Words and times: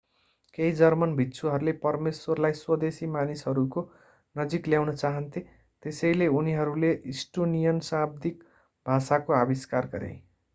केही 0.57 0.71
जर्मन 0.77 1.11
भिक्षुहरूले 1.17 1.73
परमेश्वरलाई 1.81 2.55
स्वदेशी 2.59 3.09
मानिसहरूको 3.15 3.83
नजिक 4.35 4.71
ल्याउन 4.73 4.91
चाहन्थे 4.95 5.43
त्यसैले 5.83 6.31
उनीहरूले 6.39 6.91
इस्टोनियन 7.13 7.85
शाब्दिक 7.89 8.43
भाषाको 8.85 9.33
आविष्कार 9.35 9.91
गरे 9.93 10.11